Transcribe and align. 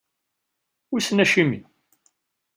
Wissen 0.91 1.23
acimi. 1.23 1.61